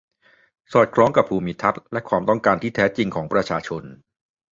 [0.73, 3.83] สอดคล้องกับภูมิทัศน์ และความต้องการที่แท้จริงของประชาชน